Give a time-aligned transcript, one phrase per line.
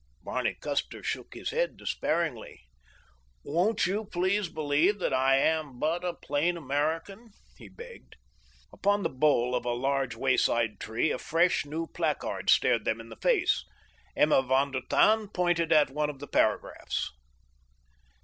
[0.23, 2.63] Barney Custer shook his head despairingly.
[3.43, 8.15] "Won't you please believe that I am but a plain American?" he begged.
[8.73, 13.09] Upon the bole of a large wayside tree a fresh, new placard stared them in
[13.09, 13.63] the face.
[14.15, 17.11] Emma von der Tann pointed at one of the paragraphs.